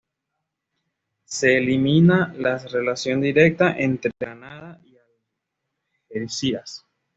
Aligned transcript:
Se 1.25 1.57
elimina 1.59 2.33
las 2.35 2.71
relación 2.71 3.21
directa 3.21 3.75
entre 3.77 4.09
Granada 4.19 4.81
y 4.83 4.95
Algeciras 6.17 6.87